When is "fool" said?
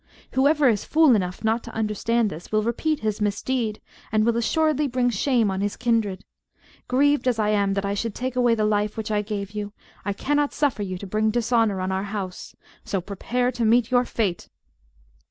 0.83-1.13